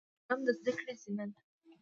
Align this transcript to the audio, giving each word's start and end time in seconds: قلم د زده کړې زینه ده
قلم 0.27 0.39
د 0.47 0.49
زده 0.57 0.71
کړې 0.77 0.93
زینه 1.01 1.25
ده 1.31 1.39